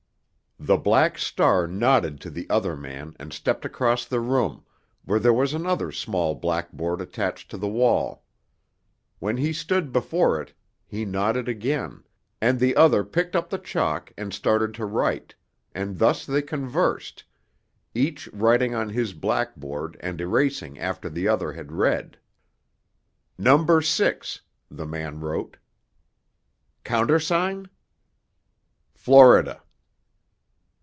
[0.63, 4.63] The Black Star nodded to the other man and stepped across the room,
[5.03, 8.23] where there was another small blackboard attached to the wall.
[9.17, 10.53] When he stood before it
[10.85, 12.03] he nodded again,
[12.39, 15.33] and the other picked up the chalk and started to write,
[15.73, 17.23] and thus they conversed,
[17.95, 22.19] each writing on his blackboard and erasing after the other had read.
[23.35, 25.57] "Number Six," the man wrote.
[26.83, 27.67] "Countersign?"
[28.93, 29.63] "Florida."